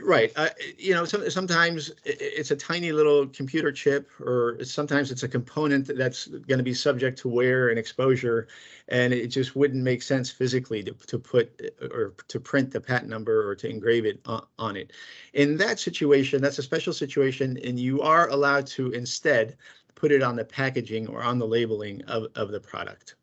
Right. 0.01 0.31
Uh, 0.35 0.49
you 0.77 0.93
know, 0.93 1.05
some, 1.05 1.29
sometimes 1.29 1.91
it's 2.05 2.51
a 2.51 2.55
tiny 2.55 2.91
little 2.91 3.27
computer 3.27 3.71
chip, 3.71 4.09
or 4.19 4.63
sometimes 4.63 5.11
it's 5.11 5.23
a 5.23 5.27
component 5.27 5.95
that's 5.97 6.27
going 6.27 6.57
to 6.57 6.63
be 6.63 6.73
subject 6.73 7.17
to 7.19 7.27
wear 7.27 7.69
and 7.69 7.79
exposure, 7.79 8.47
and 8.87 9.13
it 9.13 9.27
just 9.27 9.55
wouldn't 9.55 9.83
make 9.83 10.01
sense 10.01 10.29
physically 10.29 10.83
to, 10.83 10.91
to 11.07 11.19
put 11.19 11.59
uh, 11.81 11.87
or 11.87 12.13
to 12.27 12.39
print 12.39 12.71
the 12.71 12.81
patent 12.81 13.09
number 13.09 13.47
or 13.49 13.55
to 13.55 13.69
engrave 13.69 14.05
it 14.05 14.19
on, 14.25 14.45
on 14.57 14.75
it. 14.75 14.93
In 15.33 15.57
that 15.57 15.79
situation, 15.79 16.41
that's 16.41 16.59
a 16.59 16.63
special 16.63 16.93
situation, 16.93 17.57
and 17.63 17.79
you 17.79 18.01
are 18.01 18.29
allowed 18.29 18.67
to 18.67 18.91
instead 18.91 19.57
put 19.95 20.11
it 20.11 20.23
on 20.23 20.35
the 20.35 20.45
packaging 20.45 21.07
or 21.07 21.21
on 21.21 21.37
the 21.37 21.47
labeling 21.47 22.01
of, 22.05 22.27
of 22.35 22.51
the 22.51 22.59
product. 22.59 23.15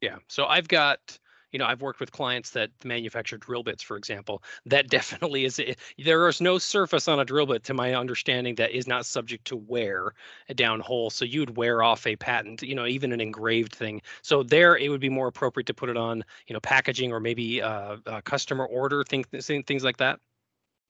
Yeah. 0.00 0.16
So 0.28 0.46
I've 0.46 0.68
got, 0.68 1.18
you 1.54 1.58
know, 1.58 1.66
I've 1.66 1.82
worked 1.82 2.00
with 2.00 2.10
clients 2.10 2.50
that 2.50 2.70
manufacture 2.84 3.38
drill 3.38 3.62
bits, 3.62 3.80
for 3.80 3.96
example. 3.96 4.42
That 4.66 4.88
definitely 4.90 5.44
is. 5.44 5.60
There 6.04 6.28
is 6.28 6.40
no 6.40 6.58
surface 6.58 7.06
on 7.06 7.20
a 7.20 7.24
drill 7.24 7.46
bit, 7.46 7.62
to 7.64 7.74
my 7.74 7.94
understanding, 7.94 8.56
that 8.56 8.72
is 8.72 8.88
not 8.88 9.06
subject 9.06 9.46
to 9.46 9.56
wear 9.56 10.14
down 10.56 10.80
hole. 10.80 11.10
So 11.10 11.24
you'd 11.24 11.56
wear 11.56 11.84
off 11.84 12.08
a 12.08 12.16
patent, 12.16 12.62
you 12.62 12.74
know, 12.74 12.86
even 12.86 13.12
an 13.12 13.20
engraved 13.20 13.72
thing. 13.72 14.02
So 14.22 14.42
there, 14.42 14.76
it 14.76 14.88
would 14.88 15.00
be 15.00 15.08
more 15.08 15.28
appropriate 15.28 15.66
to 15.66 15.74
put 15.74 15.88
it 15.88 15.96
on, 15.96 16.24
you 16.48 16.54
know, 16.54 16.60
packaging 16.60 17.12
or 17.12 17.20
maybe 17.20 17.62
uh, 17.62 17.98
customer 18.24 18.66
order 18.66 19.04
things, 19.04 19.26
things 19.46 19.84
like 19.84 19.98
that. 19.98 20.18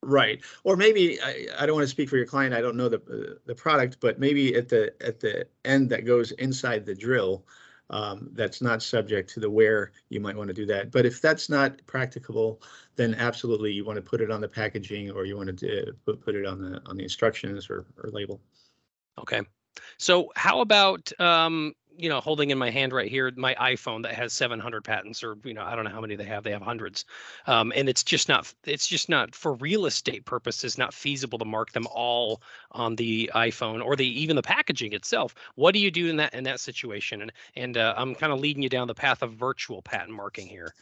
Right. 0.03 0.43
Or 0.65 0.77
maybe 0.77 1.21
I, 1.21 1.47
I 1.59 1.67
don't 1.67 1.77
want 1.77 1.85
to 1.85 1.91
speak 1.91 2.09
for 2.09 2.17
your 2.17 2.27
client. 2.27 2.55
I 2.55 2.63
don't 2.63 2.77
know 2.77 2.89
the 2.89 2.99
uh, 2.99 3.39
the 3.47 3.55
product, 3.55 3.99
but 4.01 4.19
maybe 4.19 4.55
at 4.55 4.69
the 4.69 4.93
at 5.03 5.21
the 5.21 5.47
end 5.65 5.89
that 5.91 6.05
goes 6.05 6.33
inside 6.33 6.85
the 6.85 6.95
drill, 6.95 7.47
um, 7.91 8.31
that's 8.33 8.63
not 8.63 8.83
subject 8.83 9.31
to 9.35 9.41
the 9.41 9.51
wear. 9.51 9.93
You 10.09 10.21
might 10.21 10.37
want 10.37 10.49
to 10.49 10.55
do 10.55 10.67
that. 10.67 10.91
But 10.91 11.07
if 11.07 11.21
that's 11.21 11.49
not 11.49 11.85
practicable, 11.87 12.63
then 12.97 13.15
absolutely 13.15 13.73
you 13.73 13.85
want 13.85 13.97
to 13.97 14.03
put 14.03 14.21
it 14.21 14.31
on 14.31 14.41
the 14.41 14.49
packaging 14.49 15.11
or 15.11 15.25
you 15.25 15.37
want 15.37 15.59
to 15.59 15.95
put 16.05 16.21
put 16.21 16.35
it 16.35 16.47
on 16.47 16.61
the 16.61 16.81
on 16.87 16.97
the 16.97 17.03
instructions 17.03 17.69
or, 17.69 17.87
or 18.03 18.11
label. 18.11 18.41
Okay. 19.19 19.43
So 19.99 20.31
how 20.37 20.61
about 20.61 21.11
um, 21.21 21.75
you 21.97 22.09
know, 22.09 22.21
holding 22.21 22.51
in 22.51 22.59
my 22.59 22.71
hand 22.71 22.93
right 22.93 23.11
here 23.11 23.31
my 23.37 23.55
iPhone 23.55 24.03
that 24.03 24.15
has 24.15 24.33
700 24.33 24.85
patents, 24.85 25.23
or 25.23 25.37
you 25.45 25.55
know, 25.55 25.63
I 25.63 25.75
don't 25.75 25.85
know 25.85 25.91
how 25.91 26.01
many 26.01 26.17
they 26.17 26.25
have. 26.25 26.45
They 26.45 26.51
have 26.51 26.63
hundreds, 26.63 27.05
um, 27.47 27.73
and 27.75 27.89
it's 27.89 28.03
just 28.03 28.29
not. 28.29 28.53
It's 28.65 28.87
just 28.87 29.09
not 29.09 29.35
for 29.35 29.55
real 29.55 29.87
estate 29.87 30.25
purposes 30.25 30.79
not 30.79 30.95
feasible 30.95 31.39
to 31.39 31.45
mark 31.45 31.73
them 31.73 31.87
all 31.91 32.43
on 32.73 32.97
the 32.97 33.31
iPhone 33.35 33.85
or 33.85 33.97
the 33.97 34.07
even 34.21 34.37
the 34.37 34.43
packaging 34.43 34.93
itself. 34.93 35.35
What 35.55 35.73
do 35.73 35.81
you 35.81 35.91
do 35.91 36.09
in 36.09 36.17
that 36.17 36.35
in 36.35 36.45
that 36.45 36.61
situation? 36.61 37.23
And 37.23 37.33
and 37.57 37.77
uh, 37.77 37.95
I'm 37.97 38.15
kind 38.15 38.33
of 38.33 38.41
leading 38.41 38.63
you 38.63 38.69
down 38.69 38.89
the 38.89 38.95
path 38.95 39.23
of 39.23 39.33
virtual 39.33 39.83
patent 39.83 40.13
marking 40.13 40.47
here. 40.47 40.75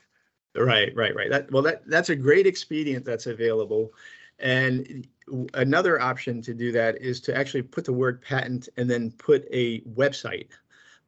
Right, 0.54 0.95
right, 0.95 1.14
right. 1.14 1.31
That 1.31 1.50
well, 1.50 1.62
that 1.62 1.88
that's 1.88 2.11
a 2.11 2.16
great 2.16 2.47
expedient 2.47 3.04
that's 3.04 3.26
available. 3.26 3.92
And 4.38 5.07
another 5.54 6.00
option 6.00 6.42
to 6.42 6.52
do 6.52 6.73
that 6.73 7.00
is 7.00 7.21
to 7.21 7.37
actually 7.37 7.62
put 7.62 7.85
the 7.85 7.92
word 7.92 8.21
patent 8.21 8.69
and 8.76 8.90
then 8.90 9.12
put 9.12 9.47
a 9.52 9.81
website 9.83 10.49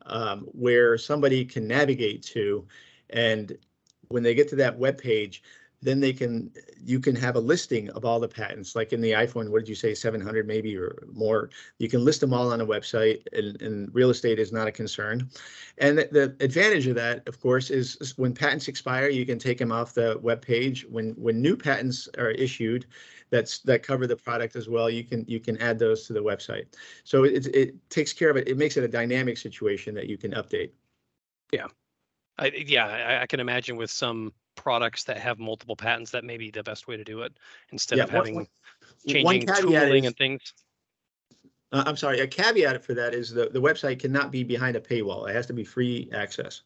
um, 0.06 0.40
where 0.52 0.96
somebody 0.98 1.44
can 1.44 1.66
navigate 1.66 2.22
to. 2.22 2.66
And 3.10 3.56
when 4.08 4.22
they 4.22 4.34
get 4.34 4.48
to 4.48 4.56
that 4.56 4.78
web 4.78 4.98
page, 4.98 5.42
then 5.84 6.00
they 6.00 6.12
can 6.14 6.50
you 6.82 6.98
can 6.98 7.14
have 7.14 7.36
a 7.36 7.40
listing 7.40 7.90
of 7.90 8.04
all 8.04 8.18
the 8.18 8.26
patents. 8.26 8.74
Like 8.74 8.92
in 8.92 9.02
the 9.02 9.12
iphone 9.12 9.50
what 9.50 9.60
did 9.60 9.68
you 9.68 9.74
say 9.74 9.94
700 9.94 10.46
maybe 10.46 10.76
or 10.76 11.06
more? 11.12 11.50
You 11.78 11.88
can 11.88 12.04
list 12.04 12.20
them 12.20 12.32
all 12.32 12.50
on 12.52 12.62
a 12.62 12.66
website 12.66 13.22
and, 13.32 13.60
and 13.60 13.94
real 13.94 14.10
estate 14.10 14.38
is 14.38 14.50
not 14.50 14.66
a 14.66 14.72
concern. 14.72 15.28
And 15.78 15.98
the, 15.98 16.08
the, 16.10 16.44
advantage 16.44 16.86
of 16.86 16.94
that 16.94 17.28
of 17.28 17.38
course 17.38 17.70
is, 17.70 17.96
is, 18.00 18.16
when 18.16 18.32
patents 18.32 18.66
expire 18.66 19.08
you 19.08 19.26
can 19.26 19.38
take 19.38 19.58
them 19.58 19.70
off 19.70 19.92
the 19.92 20.18
web 20.22 20.40
page. 20.40 20.86
When 20.88 21.10
when 21.12 21.42
new 21.42 21.56
patents 21.56 22.08
are 22.16 22.30
issued 22.30 22.86
that's 23.34 23.58
that 23.60 23.82
cover 23.82 24.06
the 24.06 24.16
product 24.16 24.54
as 24.56 24.68
well 24.68 24.88
you 24.88 25.04
can 25.04 25.24
you 25.26 25.40
can 25.40 25.56
add 25.58 25.78
those 25.78 26.06
to 26.06 26.12
the 26.12 26.22
website 26.22 26.66
so 27.02 27.24
it, 27.24 27.46
it 27.48 27.90
takes 27.90 28.12
care 28.12 28.30
of 28.30 28.36
it 28.36 28.46
it 28.48 28.56
makes 28.56 28.76
it 28.76 28.84
a 28.84 28.88
dynamic 28.88 29.36
situation 29.36 29.94
that 29.94 30.06
you 30.06 30.16
can 30.16 30.32
update 30.32 30.70
yeah 31.52 31.66
I, 32.38 32.46
yeah 32.66 32.86
I, 32.86 33.22
I 33.22 33.26
can 33.26 33.40
imagine 33.40 33.76
with 33.76 33.90
some 33.90 34.32
products 34.54 35.04
that 35.04 35.18
have 35.18 35.38
multiple 35.38 35.76
patents, 35.76 36.10
that 36.12 36.24
may 36.24 36.36
be 36.36 36.50
the 36.50 36.62
best 36.62 36.86
way 36.88 36.96
to 36.96 37.04
do 37.04 37.22
it 37.22 37.32
instead 37.70 37.98
yeah, 37.98 38.04
of 38.04 38.10
having 38.10 38.34
one, 38.34 38.46
changing 39.06 39.46
tooling 39.46 40.04
is, 40.04 40.06
and 40.06 40.16
things. 40.16 40.54
Uh, 41.72 41.84
I'm 41.86 41.96
sorry, 41.96 42.20
a 42.20 42.26
caveat 42.26 42.84
for 42.84 42.94
that 42.94 43.14
is 43.14 43.30
the, 43.30 43.48
the 43.48 43.60
website 43.60 43.98
cannot 43.98 44.30
be 44.30 44.44
behind 44.44 44.76
a 44.76 44.80
paywall. 44.80 45.28
It 45.28 45.34
has 45.34 45.46
to 45.46 45.52
be 45.52 45.64
free 45.64 46.10
access. 46.12 46.62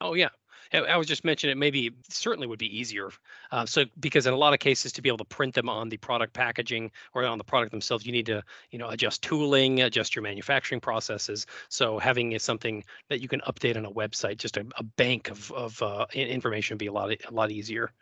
Oh 0.00 0.14
yeah, 0.14 0.28
I 0.72 0.96
was 0.96 1.06
just 1.06 1.24
mentioning 1.24 1.52
it 1.52 1.58
maybe 1.58 1.90
certainly 2.08 2.46
would 2.46 2.58
be 2.58 2.78
easier. 2.78 3.10
Uh, 3.50 3.66
so 3.66 3.84
because 3.98 4.26
in 4.26 4.32
a 4.32 4.36
lot 4.36 4.52
of 4.52 4.60
cases 4.60 4.92
to 4.92 5.02
be 5.02 5.08
able 5.08 5.18
to 5.18 5.24
print 5.24 5.54
them 5.54 5.68
on 5.68 5.88
the 5.88 5.96
product 5.96 6.32
packaging 6.32 6.92
or 7.14 7.24
on 7.24 7.38
the 7.38 7.44
product 7.44 7.72
themselves, 7.72 8.06
you 8.06 8.12
need 8.12 8.26
to 8.26 8.42
you 8.70 8.78
know 8.78 8.88
adjust 8.88 9.22
tooling, 9.22 9.82
adjust 9.82 10.14
your 10.14 10.22
manufacturing 10.22 10.80
processes. 10.80 11.46
So 11.68 11.98
having 11.98 12.38
something 12.38 12.84
that 13.08 13.20
you 13.20 13.28
can 13.28 13.40
update 13.40 13.76
on 13.76 13.84
a 13.84 13.90
website, 13.90 14.38
just 14.38 14.56
a, 14.56 14.66
a 14.76 14.82
bank 14.82 15.30
of 15.30 15.50
of 15.52 15.82
uh, 15.82 16.06
information, 16.14 16.74
would 16.74 16.78
be 16.78 16.86
a 16.86 16.92
lot 16.92 17.10
a 17.10 17.32
lot 17.32 17.50
easier. 17.50 17.92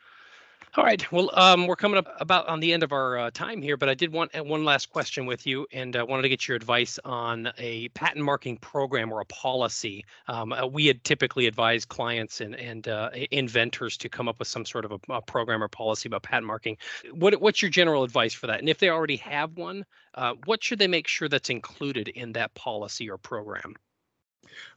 All 0.76 0.84
right. 0.84 1.10
Well, 1.10 1.30
um, 1.32 1.66
we're 1.66 1.76
coming 1.76 1.96
up 1.96 2.14
about 2.20 2.46
on 2.46 2.60
the 2.60 2.74
end 2.74 2.82
of 2.82 2.92
our 2.92 3.16
uh, 3.16 3.30
time 3.30 3.62
here, 3.62 3.78
but 3.78 3.88
I 3.88 3.94
did 3.94 4.12
want 4.12 4.36
uh, 4.36 4.44
one 4.44 4.64
last 4.64 4.90
question 4.90 5.24
with 5.24 5.46
you, 5.46 5.66
and 5.72 5.96
I 5.96 6.00
uh, 6.00 6.04
wanted 6.04 6.22
to 6.22 6.28
get 6.28 6.46
your 6.46 6.56
advice 6.56 6.98
on 7.06 7.50
a 7.56 7.88
patent 7.90 8.22
marking 8.22 8.58
program 8.58 9.10
or 9.10 9.20
a 9.20 9.24
policy. 9.24 10.04
Um, 10.26 10.52
uh, 10.52 10.66
we 10.66 10.86
had 10.86 11.02
typically 11.04 11.46
advised 11.46 11.88
clients 11.88 12.42
and 12.42 12.54
and 12.54 12.86
uh, 12.86 13.10
inventors 13.30 13.96
to 13.96 14.10
come 14.10 14.28
up 14.28 14.38
with 14.38 14.48
some 14.48 14.66
sort 14.66 14.84
of 14.84 14.92
a, 14.92 15.12
a, 15.12 15.22
program 15.22 15.62
or 15.62 15.68
policy 15.68 16.06
about 16.06 16.22
patent 16.22 16.46
marking. 16.46 16.76
What 17.12 17.40
what's 17.40 17.62
your 17.62 17.70
general 17.70 18.04
advice 18.04 18.34
for 18.34 18.46
that? 18.48 18.60
And 18.60 18.68
if 18.68 18.78
they 18.78 18.90
already 18.90 19.16
have 19.16 19.56
one, 19.56 19.86
uh, 20.14 20.34
what 20.44 20.62
should 20.62 20.78
they 20.78 20.88
make 20.88 21.08
sure 21.08 21.30
that's 21.30 21.50
included 21.50 22.08
in 22.08 22.32
that 22.32 22.52
policy 22.54 23.08
or 23.08 23.16
program? 23.16 23.74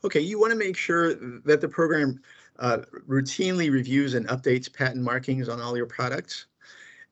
Okay, 0.04 0.20
you 0.20 0.40
want 0.40 0.52
to 0.52 0.58
make 0.58 0.78
sure 0.78 1.16
that 1.46 1.62
the 1.62 1.68
program 1.68 2.20
uh, 2.60 2.80
routinely 3.08 3.72
reviews 3.72 4.14
and 4.14 4.28
updates 4.28 4.72
patent 4.72 5.04
markings 5.04 5.50
on 5.50 5.60
all 5.62 5.76
your 5.76 5.86
products. 5.86 6.46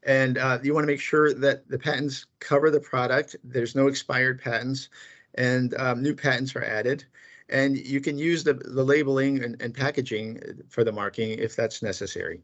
And 0.04 0.38
uh, 0.38 0.60
you 0.64 0.74
want 0.74 0.84
to 0.84 0.88
make 0.92 1.02
sure 1.02 1.34
that 1.34 1.68
the 1.70 1.78
patents 1.78 2.26
cover 2.40 2.72
the 2.72 2.80
product, 2.80 3.36
there's 3.44 3.76
no 3.76 3.88
expired 3.88 4.42
patents, 4.42 4.90
and 5.36 5.74
um, 5.76 6.02
new 6.02 6.16
patents 6.16 6.56
are 6.56 6.64
added. 6.64 7.04
And 7.50 7.78
you 7.78 8.00
can 8.00 8.18
use 8.18 8.44
the, 8.44 8.54
the 8.54 8.84
labeling 8.84 9.44
and, 9.44 9.62
and 9.62 9.74
packaging 9.74 10.40
for 10.70 10.84
the 10.84 10.92
marking 10.92 11.32
if 11.32 11.56
that's 11.56 11.82
necessary. 11.82 12.42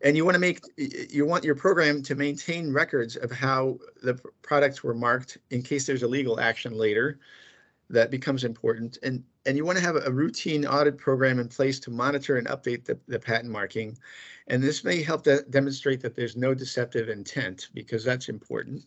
And 0.00 0.16
you 0.16 0.24
want 0.24 0.34
to 0.34 0.40
make 0.40 0.60
you 0.76 1.24
want 1.26 1.44
your 1.44 1.54
program 1.54 2.02
to 2.04 2.16
maintain 2.16 2.72
records 2.72 3.14
of 3.16 3.30
how 3.30 3.78
the 4.02 4.14
products 4.40 4.82
were 4.82 4.94
marked 4.94 5.38
in 5.50 5.62
case 5.62 5.86
there's 5.86 6.02
a 6.02 6.08
legal 6.08 6.40
action 6.40 6.76
later 6.76 7.20
that 7.92 8.10
becomes 8.10 8.42
important. 8.42 8.98
And, 9.02 9.22
and 9.46 9.56
you 9.56 9.64
want 9.64 9.78
to 9.78 9.84
have 9.84 9.96
a 9.96 10.10
routine 10.10 10.66
audit 10.66 10.98
program 10.98 11.38
in 11.38 11.48
place 11.48 11.78
to 11.80 11.90
monitor 11.90 12.36
and 12.38 12.48
update 12.48 12.84
the, 12.84 12.98
the 13.06 13.18
patent 13.18 13.50
marking. 13.50 13.96
And 14.48 14.62
this 14.62 14.82
may 14.82 15.02
help 15.02 15.22
to 15.24 15.42
demonstrate 15.50 16.00
that 16.00 16.16
there's 16.16 16.36
no 16.36 16.54
deceptive 16.54 17.08
intent 17.08 17.68
because 17.74 18.02
that's 18.02 18.28
important. 18.28 18.84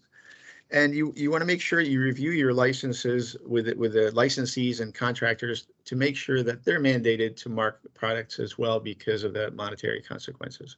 And 0.72 0.96
you, 0.96 1.14
you 1.16 1.30
want 1.30 1.42
to 1.42 1.46
make 1.46 1.62
sure 1.62 1.80
you 1.80 2.02
review 2.02 2.32
your 2.32 2.52
licenses 2.52 3.38
with 3.46 3.72
with 3.78 3.94
the 3.94 4.12
licensees 4.12 4.82
and 4.82 4.94
contractors 4.94 5.68
to 5.86 5.96
make 5.96 6.18
sure 6.18 6.42
that 6.42 6.66
they're 6.66 6.80
mandated 6.80 7.36
to 7.38 7.50
mark 7.50 7.82
products 7.94 8.40
as 8.40 8.58
well 8.58 8.80
because 8.80 9.24
of 9.24 9.34
the 9.34 9.52
monetary 9.52 10.02
consequences. 10.02 10.78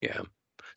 Yeah. 0.00 0.22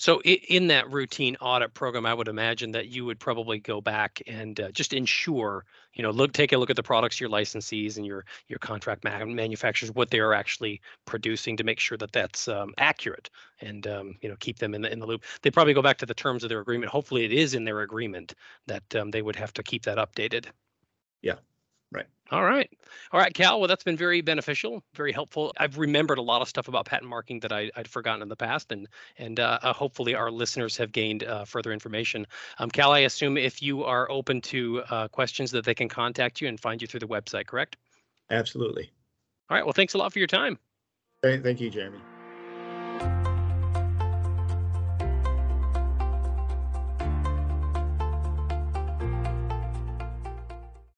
So 0.01 0.20
in 0.24 0.65
that 0.70 0.91
routine 0.91 1.38
audit 1.41 1.75
program, 1.75 2.08
I 2.08 2.15
would 2.15 2.27
imagine 2.27 2.72
that 2.72 2.88
you 2.88 3.05
would 3.05 3.20
probably 3.20 3.60
go 3.60 3.81
back 3.81 4.20
and 4.25 4.60
uh, 4.60 4.72
just 4.72 4.93
ensure, 4.93 5.63
you 5.93 6.01
know, 6.01 6.10
look, 6.10 6.34
take 6.34 6.53
a 6.53 6.58
look 6.58 6.72
at 6.72 6.75
the 6.75 6.81
products 6.81 7.22
your 7.22 7.29
licensees 7.29 7.98
and 7.98 8.05
your 8.08 8.25
your 8.48 8.58
contract 8.58 9.03
ma- 9.03 9.24
manufacturers, 9.24 9.91
what 9.91 10.10
they 10.10 10.17
are 10.17 10.34
actually 10.34 10.81
producing 11.05 11.55
to 11.55 11.63
make 11.63 11.79
sure 11.79 12.00
that 12.00 12.13
that's 12.13 12.48
um, 12.48 12.74
accurate 12.79 13.29
and 13.60 13.86
um, 13.86 14.15
you 14.22 14.29
know 14.29 14.36
keep 14.39 14.58
them 14.58 14.74
in 14.74 14.81
the 14.81 14.91
in 14.91 14.98
the 14.98 15.05
loop. 15.05 15.24
They 15.43 15.51
probably 15.51 15.75
go 15.75 15.84
back 15.84 16.00
to 16.00 16.08
the 16.08 16.15
terms 16.15 16.41
of 16.41 16.50
their 16.50 16.62
agreement. 16.62 16.91
Hopefully, 16.91 17.24
it 17.24 17.31
is 17.31 17.53
in 17.53 17.63
their 17.63 17.81
agreement 17.81 18.34
that 18.65 18.96
um, 18.96 19.12
they 19.12 19.22
would 19.22 19.36
have 19.36 19.53
to 19.53 19.62
keep 19.62 19.84
that 19.84 20.00
updated. 20.00 20.48
Yeah. 21.22 21.36
All 22.31 22.45
right. 22.45 22.69
All 23.11 23.19
right, 23.19 23.33
Cal. 23.33 23.59
Well, 23.59 23.67
that's 23.67 23.83
been 23.83 23.97
very 23.97 24.21
beneficial, 24.21 24.81
very 24.95 25.11
helpful. 25.11 25.51
I've 25.57 25.77
remembered 25.77 26.17
a 26.17 26.21
lot 26.21 26.41
of 26.41 26.47
stuff 26.47 26.69
about 26.69 26.85
patent 26.85 27.09
marking 27.09 27.41
that 27.41 27.51
I, 27.51 27.69
would 27.75 27.89
forgotten 27.89 28.21
in 28.21 28.29
the 28.29 28.38
past, 28.38 28.71
and 28.71 28.88
and 29.17 29.39
uh, 29.39 29.59
uh, 29.61 29.73
hopefully 29.73 30.15
our 30.15 30.31
listeners 30.31 30.77
have 30.77 30.93
gained 30.93 31.25
uh, 31.25 31.43
further 31.43 31.73
information. 31.73 32.25
Um, 32.59 32.71
Cal, 32.71 32.93
I 32.93 33.00
assume 33.00 33.38
if 33.38 33.61
you 33.61 33.83
are 33.83 34.09
open 34.09 34.39
to 34.41 34.81
uh, 34.89 35.07
questions, 35.09 35.51
that 35.51 35.65
they 35.65 35.75
can 35.75 35.89
contact 35.89 36.39
you 36.39 36.47
and 36.47 36.57
find 36.57 36.81
you 36.81 36.88
through 36.88 37.01
the 37.01 37.07
website, 37.07 37.47
correct? 37.47 37.75
Absolutely. 38.29 38.89
All 39.50 39.57
right. 39.57 39.65
Well, 39.65 39.73
thanks 39.73 39.93
a 39.93 39.97
lot 39.97 40.13
for 40.13 40.19
your 40.19 40.27
time. 40.27 40.57
Thank 41.21 41.59
you, 41.59 41.69
Jeremy. 41.69 42.00